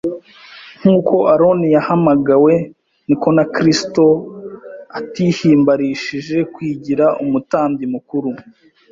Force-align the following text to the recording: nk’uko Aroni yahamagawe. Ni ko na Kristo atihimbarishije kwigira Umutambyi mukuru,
nk’uko 0.79 1.15
Aroni 1.33 1.67
yahamagawe. 1.75 2.53
Ni 3.07 3.15
ko 3.21 3.29
na 3.35 3.43
Kristo 3.55 4.03
atihimbarishije 4.99 6.37
kwigira 6.53 7.05
Umutambyi 7.23 7.85
mukuru, 7.95 8.29